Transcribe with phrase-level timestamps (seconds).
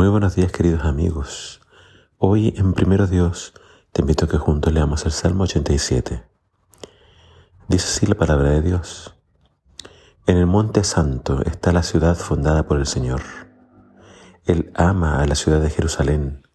[0.00, 1.60] Muy buenos días queridos amigos.
[2.16, 3.52] Hoy en Primero Dios
[3.92, 6.24] te invito a que juntos leamos el Salmo 87.
[7.68, 9.14] Dice así la palabra de Dios.
[10.26, 13.20] En el Monte Santo está la ciudad fundada por el Señor.
[14.46, 16.48] Él ama a la ciudad de Jerusalén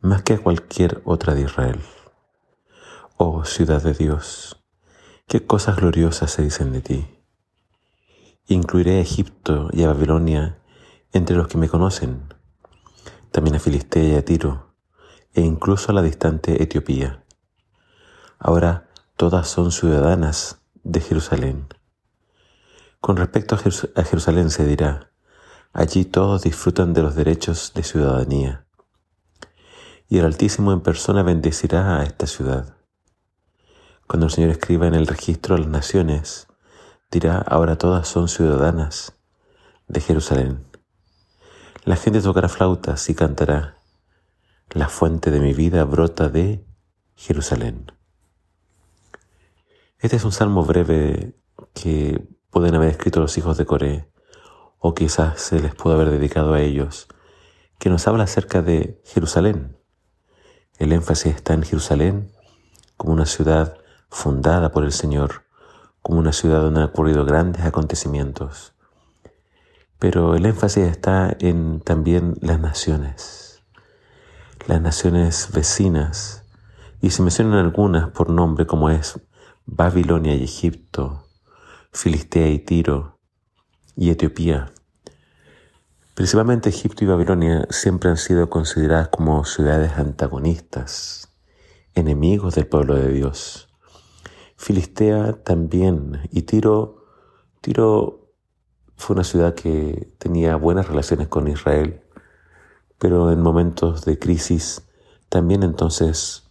[0.00, 1.78] más que a cualquier otra de Israel.
[3.16, 4.60] Oh ciudad de Dios,
[5.28, 7.06] qué cosas gloriosas se dicen de ti.
[8.48, 10.58] Incluiré a Egipto y a Babilonia
[11.12, 12.41] entre los que me conocen
[13.32, 14.74] también a Filistea y a Tiro,
[15.34, 17.24] e incluso a la distante Etiopía.
[18.38, 21.66] Ahora todas son ciudadanas de Jerusalén.
[23.00, 25.10] Con respecto a Jerusalén se dirá,
[25.72, 28.66] allí todos disfrutan de los derechos de ciudadanía.
[30.08, 32.76] Y el Altísimo en persona bendecirá a esta ciudad.
[34.06, 36.48] Cuando el Señor escriba en el registro de las naciones,
[37.10, 39.14] dirá, ahora todas son ciudadanas
[39.88, 40.71] de Jerusalén.
[41.84, 43.76] La gente tocará flautas y cantará.
[44.70, 46.64] La fuente de mi vida brota de
[47.16, 47.90] Jerusalén.
[49.98, 51.34] Este es un salmo breve
[51.74, 54.08] que pueden haber escrito los hijos de Coré,
[54.78, 57.08] o quizás se les pudo haber dedicado a ellos,
[57.80, 59.76] que nos habla acerca de Jerusalén.
[60.78, 62.30] El énfasis está en Jerusalén
[62.96, 63.76] como una ciudad
[64.08, 65.46] fundada por el Señor,
[66.00, 68.71] como una ciudad donde han ocurrido grandes acontecimientos,
[70.02, 73.62] pero el énfasis está en también las naciones,
[74.66, 76.44] las naciones vecinas,
[77.00, 79.20] y se mencionan algunas por nombre como es
[79.64, 81.28] Babilonia y Egipto,
[81.92, 83.20] Filistea y Tiro
[83.94, 84.72] y Etiopía.
[86.14, 91.32] Principalmente Egipto y Babilonia siempre han sido consideradas como ciudades antagonistas,
[91.94, 93.68] enemigos del pueblo de Dios.
[94.56, 97.04] Filistea también y Tiro,
[97.60, 98.21] Tiro
[99.02, 102.02] fue una ciudad que tenía buenas relaciones con Israel,
[102.98, 104.82] pero en momentos de crisis
[105.28, 106.44] también entonces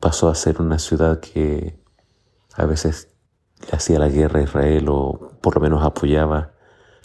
[0.00, 1.80] pasó a ser una ciudad que
[2.54, 3.08] a veces
[3.60, 6.52] le hacía la guerra a Israel o por lo menos apoyaba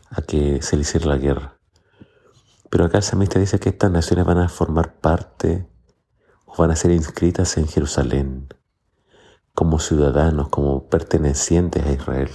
[0.10, 1.58] a que se le hiciera la guerra.
[2.70, 5.68] Pero acá el samista dice que estas naciones van a formar parte
[6.46, 8.48] o van a ser inscritas en Jerusalén
[9.54, 12.32] como ciudadanos, como pertenecientes a Israel.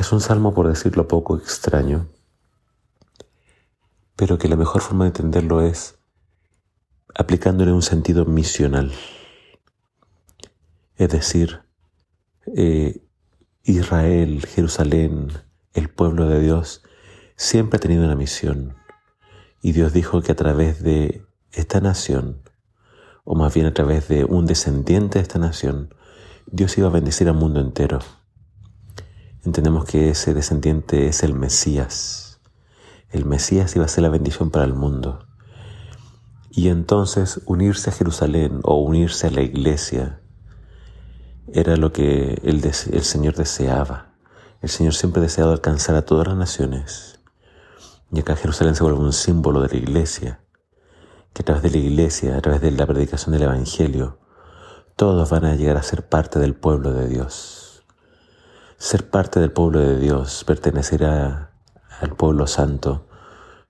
[0.00, 2.08] Es un salmo, por decirlo poco, extraño,
[4.16, 5.98] pero que la mejor forma de entenderlo es
[7.14, 8.92] aplicándole un sentido misional.
[10.96, 11.60] Es decir,
[12.56, 13.04] eh,
[13.62, 15.34] Israel, Jerusalén,
[15.74, 16.82] el pueblo de Dios,
[17.36, 18.76] siempre ha tenido una misión.
[19.60, 22.40] Y Dios dijo que a través de esta nación,
[23.24, 25.94] o más bien a través de un descendiente de esta nación,
[26.46, 27.98] Dios iba a bendecir al mundo entero
[29.44, 32.40] entendemos que ese descendiente es el Mesías.
[33.10, 35.26] El Mesías iba a ser la bendición para el mundo.
[36.50, 40.20] Y entonces unirse a Jerusalén o unirse a la iglesia
[41.52, 44.14] era lo que el, Señor deseaba.
[44.60, 47.20] El Señor siempre deseado alcanzar a todas las naciones.
[48.12, 50.40] Y acá Jerusalén se vuelve un símbolo de la iglesia,
[51.32, 54.18] que a través de la iglesia, a través de la predicación del Evangelio,
[54.96, 57.59] todos van a llegar a ser parte del pueblo de Dios.
[58.80, 63.06] Ser parte del pueblo de Dios, pertenecer al pueblo santo,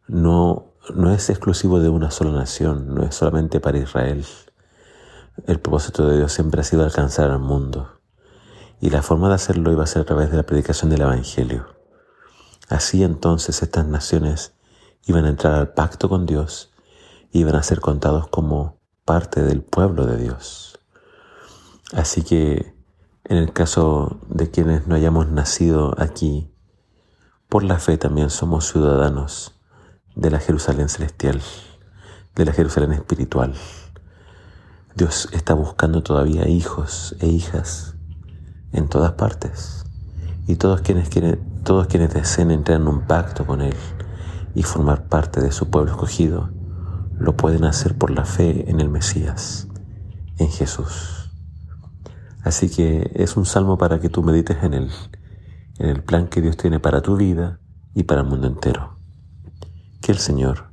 [0.07, 4.25] no, no es exclusivo de una sola nación, no es solamente para Israel.
[5.47, 8.01] El propósito de Dios siempre ha sido alcanzar al mundo.
[8.81, 11.67] Y la forma de hacerlo iba a ser a través de la predicación del Evangelio.
[12.71, 14.55] Así entonces estas naciones
[15.05, 16.71] iban a entrar al pacto con Dios
[17.33, 20.79] iban a ser contados como parte del pueblo de Dios.
[21.93, 22.75] Así que
[23.25, 26.51] en el caso de quienes no hayamos nacido aquí,
[27.49, 29.61] por la fe también somos ciudadanos
[30.15, 31.41] de la Jerusalén celestial,
[32.35, 33.55] de la Jerusalén espiritual.
[34.95, 37.95] Dios está buscando todavía hijos e hijas
[38.73, 39.85] en todas partes.
[40.47, 43.77] Y todos quienes, quieren, todos quienes deseen entrar en un pacto con Él
[44.55, 46.51] y formar parte de su pueblo escogido,
[47.19, 49.69] lo pueden hacer por la fe en el Mesías,
[50.39, 51.20] en Jesús.
[52.43, 54.91] Así que es un salmo para que tú medites en él,
[55.79, 57.61] en el plan que Dios tiene para tu vida
[57.95, 58.99] y para el mundo entero.
[60.01, 60.70] Que el Señor